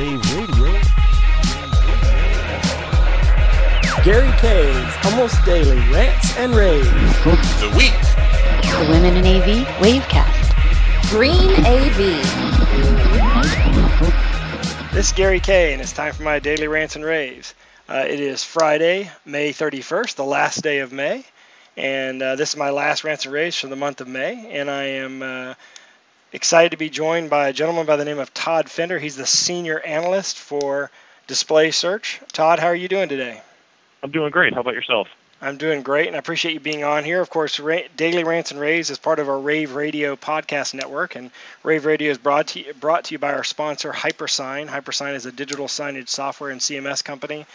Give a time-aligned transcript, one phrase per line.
[0.00, 0.80] Rave Radio.
[4.02, 6.88] Gary K's almost daily rants and raves.
[7.60, 7.92] The week.
[8.62, 11.10] The Women in AV Wavecast.
[11.10, 11.98] Green AV.
[14.94, 17.54] This is Gary K, and it's time for my daily rants and raves.
[17.86, 21.26] Uh, it is Friday, May 31st, the last day of May,
[21.76, 24.50] and uh, this is my last rants and raves for the month of May.
[24.50, 25.54] And I am uh,
[26.32, 28.98] excited to be joined by a gentleman by the name of Todd Fender.
[28.98, 30.90] He's the senior analyst for
[31.28, 32.26] DisplaySearch.
[32.32, 33.42] Todd, how are you doing today?
[34.02, 34.54] I'm doing great.
[34.54, 35.08] How about yourself?
[35.42, 37.20] I'm doing great, and I appreciate you being on here.
[37.20, 41.16] Of course, Ra- Daily Rants and Raves is part of our Rave Radio podcast network,
[41.16, 41.30] and
[41.62, 44.68] Rave Radio is brought to you, brought to you by our sponsor, Hypersign.
[44.68, 47.46] Hypersign is a digital signage software and CMS company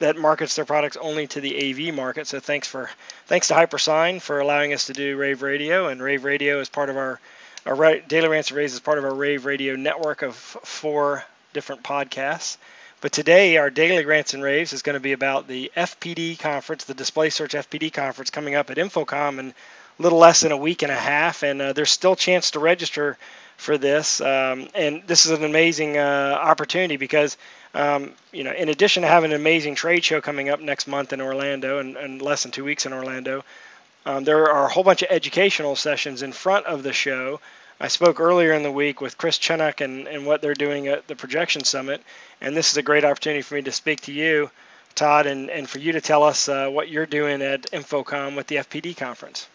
[0.00, 2.26] that markets their products only to the AV market.
[2.26, 2.90] So thanks for
[3.26, 6.90] thanks to Hypersign for allowing us to do Rave Radio, and Rave Radio is part
[6.90, 7.20] of our
[7.68, 11.22] our Daily Rants and Raves is part of our Rave Radio network of four
[11.52, 12.56] different podcasts.
[13.02, 16.84] But today, our daily rants and raves is going to be about the FPD conference,
[16.84, 20.82] the DisplaySearch FPD conference coming up at InfoComm in a little less than a week
[20.82, 21.42] and a half.
[21.42, 23.18] And uh, there's still chance to register
[23.58, 24.20] for this.
[24.22, 27.36] Um, and this is an amazing uh, opportunity because,
[27.74, 31.12] um, you know, in addition to having an amazing trade show coming up next month
[31.12, 33.44] in Orlando and, and less than two weeks in Orlando,
[34.06, 37.40] um, there are a whole bunch of educational sessions in front of the show.
[37.80, 41.06] I spoke earlier in the week with Chris Chinnock and, and what they're doing at
[41.06, 42.02] the Projection Summit,
[42.40, 44.50] and this is a great opportunity for me to speak to you,
[44.94, 48.46] Todd, and, and for you to tell us uh, what you're doing at InfoComm with
[48.48, 49.48] the FPD conference.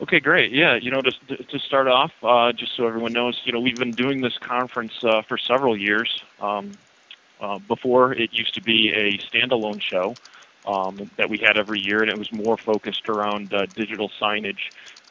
[0.00, 0.52] Okay, great.
[0.52, 3.78] Yeah, you know, just to start off, uh, just so everyone knows, you know, we've
[3.78, 6.22] been doing this conference uh, for several years.
[6.40, 6.72] Um,
[7.40, 10.14] uh, before, it used to be a standalone show
[10.66, 14.58] um, that we had every year, and it was more focused around uh, digital signage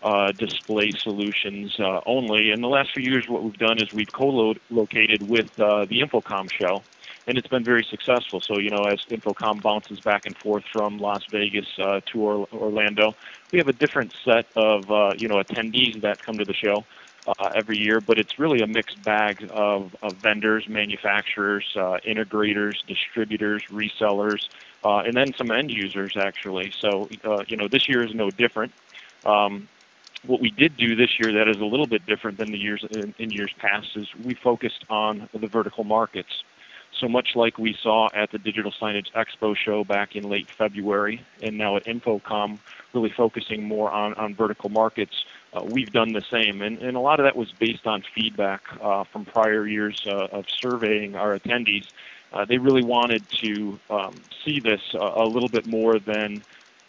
[0.05, 2.51] uh, display solutions uh, only.
[2.51, 6.51] In the last few years, what we've done is we've co-located with uh, the InfoComm
[6.51, 6.83] show,
[7.25, 8.39] and it's been very successful.
[8.39, 12.47] So, you know, as InfoComm bounces back and forth from Las Vegas uh, to or-
[12.53, 13.15] Orlando,
[13.51, 16.83] we have a different set of, uh, you know, attendees that come to the show.
[17.39, 22.75] Uh, every year, but it's really a mixed bag of, of vendors, manufacturers, uh, integrators,
[22.85, 24.47] distributors, resellers,
[24.85, 26.71] uh, and then some end users actually.
[26.79, 28.71] So, uh, you know, this year is no different.
[29.25, 29.67] Um,
[30.27, 32.85] what we did do this year that is a little bit different than the years
[32.91, 36.43] in, in years past is we focused on the vertical markets.
[36.99, 41.25] So much like we saw at the Digital Signage Expo show back in late February,
[41.41, 42.57] and now at InfoComm,
[42.93, 46.61] really focusing more on, on vertical markets, uh, we've done the same.
[46.61, 50.27] And, and a lot of that was based on feedback uh, from prior years uh,
[50.31, 51.85] of surveying our attendees.
[52.35, 54.13] Uh, they really wanted to um,
[54.43, 56.43] see this a little bit more than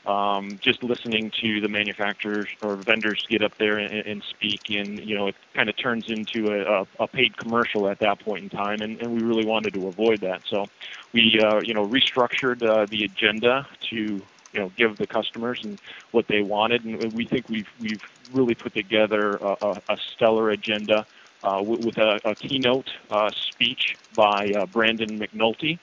[0.07, 5.01] um, just listening to the manufacturers or vendors get up there and, and speak, and
[5.01, 8.51] you know, it kind of turns into a, a, paid commercial at that point in
[8.51, 10.43] time, and, and we really wanted to avoid that.
[10.49, 10.67] So
[11.13, 15.81] we, uh, you know, restructured uh, the agenda to you know give the customers and
[16.13, 18.03] what they wanted, and we think we've we've
[18.33, 21.07] really put together a, a, a stellar agenda
[21.43, 25.79] uh, with, a, a keynote uh, speech by uh, Brandon McNulty.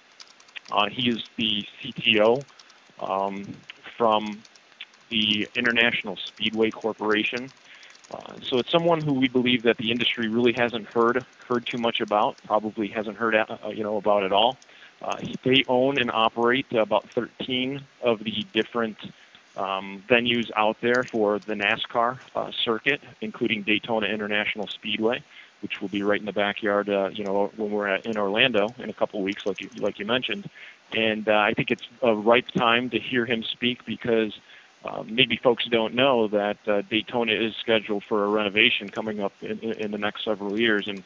[0.72, 2.44] Uh, he is the CTO
[3.00, 3.46] um,
[3.97, 4.41] from
[5.09, 7.52] the International Speedway Corporation.
[8.12, 11.78] Uh, so it's someone who we believe that the industry really hasn't heard heard too
[11.78, 14.58] much about, probably hasn't heard uh, you know about at all.
[15.44, 18.97] They own and operate about 13 of the different
[19.58, 25.24] um, venues out there for the NASCAR uh, circuit, including Daytona International Speedway,
[25.62, 28.69] which will be right in the backyard, uh, you know, when we're at, in Orlando
[28.80, 30.50] in a couple of weeks, like you, like you mentioned.
[30.91, 34.34] And uh, I think it's a ripe time to hear him speak because
[34.84, 39.34] uh, maybe folks don't know that uh, Daytona is scheduled for a renovation coming up
[39.41, 41.03] in, in the next several years, and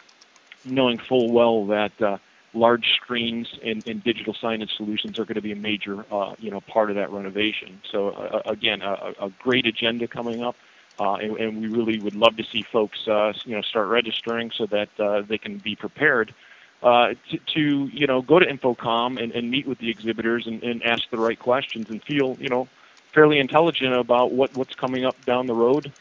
[0.65, 2.17] knowing full well that uh,
[2.53, 6.49] large screens and, and digital signage solutions are going to be a major, uh, you
[6.49, 7.81] know, part of that renovation.
[7.91, 10.55] So uh, again, a, a great agenda coming up.
[10.99, 14.49] Uh, and, and we really would love to see folks, uh, you know, start registering
[14.49, 16.33] so that uh, they can be prepared
[16.81, 20.63] uh, to, to, you know, go to InfoComm and, and meet with the exhibitors and,
[20.63, 22.67] and ask the right questions and feel, you know,
[23.13, 25.91] fairly intelligent about what, what's coming up down the road,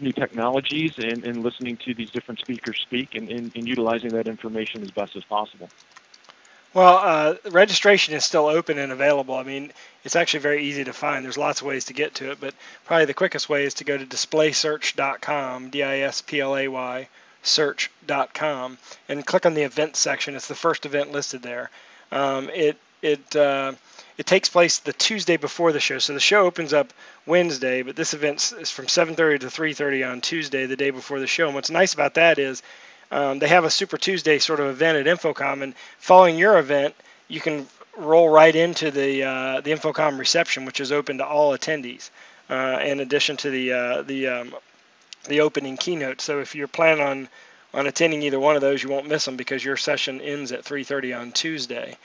[0.00, 4.28] new technologies, and, and listening to these different speakers speak and, and, and utilizing that
[4.28, 5.68] information as best as possible.
[6.74, 9.34] Well, uh, registration is still open and available.
[9.34, 9.72] I mean,
[10.04, 11.24] it's actually very easy to find.
[11.24, 12.54] There's lots of ways to get to it, but
[12.84, 17.08] probably the quickest way is to go to displaysearch.com, D-I-S-P-L-A-Y,
[17.42, 18.78] search.com,
[19.08, 20.36] and click on the events section.
[20.36, 21.70] It's the first event listed there.
[22.12, 23.72] Um, it it uh,
[24.16, 25.98] it takes place the Tuesday before the show.
[25.98, 26.92] So the show opens up
[27.24, 31.26] Wednesday, but this event is from 7:30 to 3:30 on Tuesday, the day before the
[31.26, 31.46] show.
[31.46, 32.62] And what's nice about that is
[33.10, 36.94] um, they have a Super Tuesday sort of event at InfoComm, and following your event,
[37.28, 37.66] you can
[37.96, 42.10] roll right into the uh, the InfoComm reception, which is open to all attendees,
[42.50, 44.54] uh, in addition to the uh, the um,
[45.28, 46.20] the opening keynote.
[46.20, 47.28] So if you're planning on
[47.74, 50.64] on attending either one of those, you won't miss them because your session ends at
[50.64, 51.96] 3:30 on Tuesday,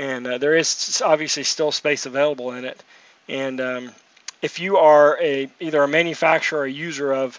[0.00, 2.82] and uh, there is obviously still space available in it.
[3.28, 3.92] And um,
[4.40, 7.38] if you are a either a manufacturer or a user of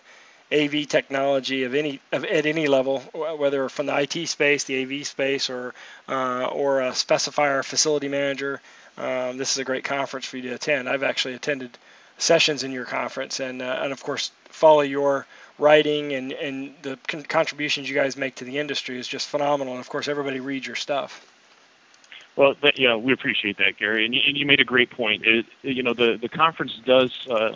[0.52, 5.08] AV technology of any of, at any level, whether from the IT space, the AV
[5.08, 5.74] space, or
[6.08, 8.62] uh, or a specifier facility manager,
[8.96, 10.88] um, this is a great conference for you to attend.
[10.88, 11.76] I've actually attended
[12.20, 15.26] sessions in your conference, and uh, and of course follow your
[15.58, 19.74] writing and and the con- contributions you guys make to the industry is just phenomenal.
[19.74, 21.26] And of course, everybody reads your stuff.
[22.36, 25.26] Well, that, yeah, we appreciate that, Gary, and you, and you made a great point.
[25.26, 27.56] It, you know, the the conference does uh,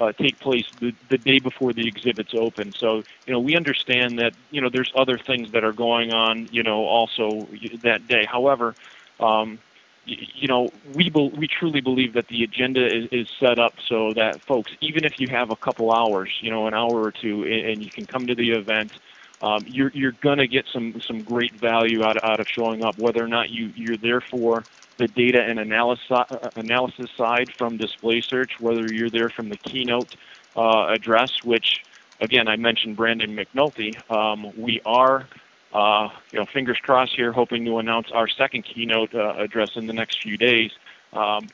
[0.00, 2.72] uh, take place the, the day before the exhibits open.
[2.72, 6.48] So, you know, we understand that you know there's other things that are going on,
[6.50, 7.46] you know, also
[7.82, 8.24] that day.
[8.24, 8.74] However,
[9.20, 9.58] um,
[10.06, 14.12] you know, we be, we truly believe that the agenda is, is set up so
[14.14, 17.44] that folks, even if you have a couple hours, you know, an hour or two,
[17.44, 18.92] and, and you can come to the event,
[19.42, 23.22] um, you're you're gonna get some some great value out out of showing up, whether
[23.22, 24.64] or not you you're there for
[24.96, 30.16] the data and analysis uh, analysis side from DisplaySearch, whether you're there from the keynote
[30.56, 31.84] uh, address, which
[32.20, 34.10] again I mentioned Brandon McNulty.
[34.10, 35.26] Um, we are
[35.74, 39.86] uh, you know, fingers crossed here, hoping to announce our second keynote uh, address in
[39.86, 40.70] the next few days.
[41.12, 41.48] Um,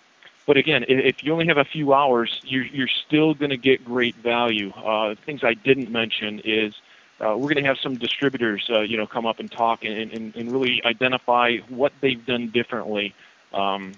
[0.47, 3.85] but again, if you only have a few hours, you're, you're still going to get
[3.85, 4.71] great value.
[4.73, 6.75] Uh, things I didn't mention is
[7.21, 10.13] uh, we're going to have some distributors, uh, you know, come up and talk and,
[10.13, 13.15] and, and really identify what they've done differently
[13.53, 13.93] um,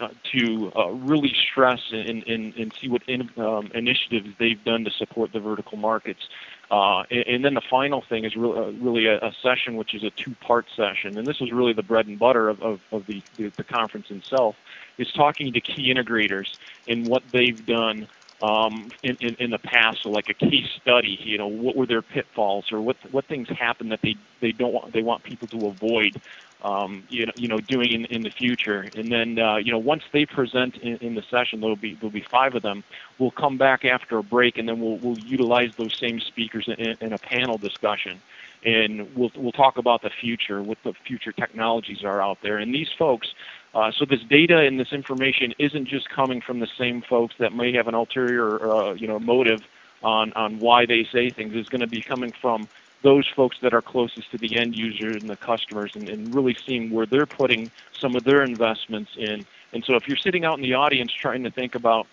[0.00, 4.84] uh, to uh, really stress and, and, and see what in, um, initiatives they've done
[4.84, 6.28] to support the vertical markets.
[6.70, 9.92] Uh, and, and, then the final thing is really, uh, really a, a, session, which
[9.92, 13.04] is a two-part session, and this is really the bread and butter of, of, of
[13.06, 14.56] the, the, the, conference itself,
[14.96, 16.56] is talking to key integrators
[16.88, 18.08] and what they've done
[18.42, 21.18] um, in, in, in, the past, so like a case study.
[21.22, 24.72] You know, what were their pitfalls, or what what things happened that they they don't
[24.72, 26.20] want they want people to avoid
[26.64, 28.88] um, you know, you know, doing in, in the future.
[28.96, 32.10] And then, uh, you know, once they present in, in the session, there'll be there'll
[32.10, 32.84] be five of them.
[33.18, 36.96] We'll come back after a break, and then we'll we'll utilize those same speakers in,
[37.00, 38.20] in a panel discussion,
[38.64, 42.58] and we'll we'll talk about the future, what the future technologies are out there.
[42.58, 43.34] And these folks.
[43.74, 47.54] Uh, so this data and this information isn't just coming from the same folks that
[47.54, 49.62] may have an ulterior, uh, you know, motive
[50.02, 51.54] on on why they say things.
[51.54, 52.68] It's going to be coming from
[53.02, 56.56] those folks that are closest to the end user and the customers and, and really
[56.66, 59.44] seeing where they're putting some of their investments in.
[59.72, 62.06] And so if you're sitting out in the audience trying to think about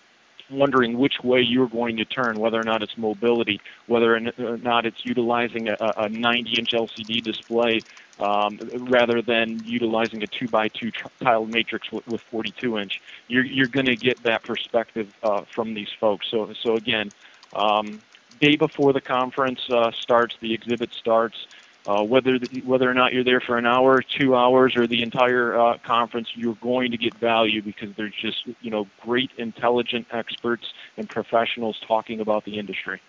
[0.50, 4.86] wondering which way you're going to turn, whether or not it's mobility, whether or not
[4.86, 7.82] it's utilizing a, a 90-inch LCD display
[8.20, 13.68] um, rather than utilizing a 2 by 2 tile matrix with, with 42-inch, you're, you're
[13.68, 16.28] going to get that perspective uh, from these folks.
[16.30, 17.12] So, so again,
[17.54, 18.02] um,
[18.40, 21.48] day before the conference uh, starts, the exhibit starts.
[21.88, 25.02] Uh, whether the, whether or not you're there for an hour, two hours, or the
[25.02, 30.06] entire uh, conference, you're going to get value because there's just you know great, intelligent
[30.12, 33.02] experts and professionals talking about the industry.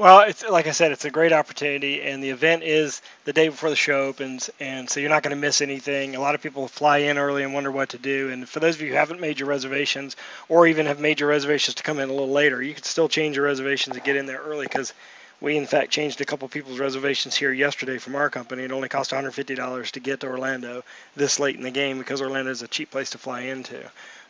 [0.00, 3.50] Well, it's like I said, it's a great opportunity, and the event is the day
[3.50, 6.16] before the show opens, and so you're not going to miss anything.
[6.16, 8.30] A lot of people fly in early and wonder what to do.
[8.30, 10.16] And for those of you who haven't made your reservations,
[10.48, 13.10] or even have made your reservations to come in a little later, you can still
[13.10, 14.94] change your reservations and get in there early because
[15.38, 18.62] we in fact changed a couple people's reservations here yesterday from our company.
[18.62, 20.82] It only cost $150 to get to Orlando
[21.14, 23.78] this late in the game because Orlando is a cheap place to fly into.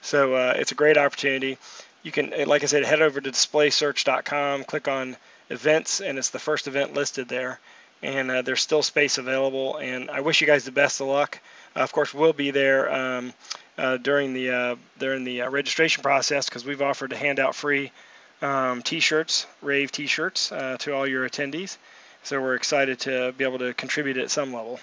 [0.03, 1.59] So uh, it's a great opportunity.
[2.03, 5.17] You can, like I said, head over to displaysearch.com, click on
[5.51, 7.61] events, and it's the first event listed there.
[8.03, 9.77] And uh, there's still space available.
[9.77, 11.39] And I wish you guys the best of luck.
[11.77, 13.35] Uh, of course, we'll be there um,
[13.77, 17.55] uh, during the uh, during the uh, registration process because we've offered to hand out
[17.55, 17.93] free
[18.41, 21.77] um, T-shirts, rave T-shirts, uh, to all your attendees.
[22.23, 24.81] So we're excited to be able to contribute at some level.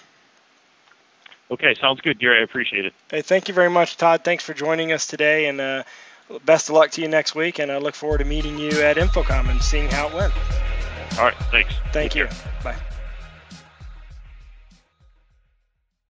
[1.49, 2.39] Okay, sounds good, Gary.
[2.39, 2.93] I appreciate it.
[3.09, 4.23] Hey, thank you very much, Todd.
[4.23, 5.85] Thanks for joining us today, and
[6.45, 8.97] best of luck to you next week, and I look forward to meeting you at
[8.97, 10.33] InfoComm and seeing how it went.
[11.17, 11.73] All right, thanks.
[11.91, 12.27] Thank Take you.
[12.27, 12.53] Care.
[12.63, 12.75] Bye.